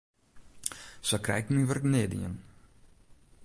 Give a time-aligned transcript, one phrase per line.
[1.07, 2.35] Sa krij ik myn wurk nea dien.